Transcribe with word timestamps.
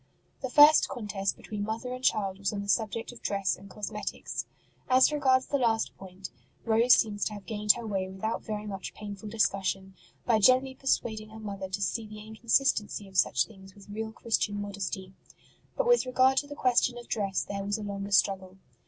The 0.41 0.49
first 0.49 0.89
contest 0.89 1.37
between 1.37 1.61
mother 1.61 1.93
and 1.93 2.03
child 2.03 2.39
was 2.39 2.51
on 2.51 2.63
the 2.63 2.67
subject 2.67 3.11
of 3.11 3.21
dress 3.21 3.55
and 3.55 3.69
cosmetics. 3.69 4.47
As 4.89 5.11
regards 5.11 5.45
the 5.45 5.59
last 5.59 5.95
point, 5.95 6.31
Rose 6.65 6.95
seems 6.95 7.23
to 7.25 7.33
have 7.33 7.45
gained 7.45 7.73
her 7.73 7.85
way 7.85 8.09
without 8.09 8.41
very 8.41 8.65
much 8.65 8.95
painful 8.95 9.29
discussion, 9.29 9.93
by 10.25 10.39
gently 10.39 10.73
persuading 10.73 11.29
her 11.29 11.39
mother 11.39 11.69
to 11.69 11.81
sec 11.83 12.09
the 12.09 12.15
incon 12.15 12.45
sistency 12.49 13.07
of 13.07 13.15
such 13.15 13.45
things 13.45 13.75
with 13.75 13.89
real 13.89 14.11
Christian 14.11 14.59
modesty; 14.59 15.13
but 15.77 15.85
with 15.87 16.07
regard 16.07 16.37
to 16.37 16.47
the 16.47 16.55
question 16.55 16.97
of 16.97 17.07
dress 17.07 17.43
there 17.45 17.63
was 17.63 17.77
a 17.77 17.83
longer 17.83 18.09
struggle. 18.09 18.57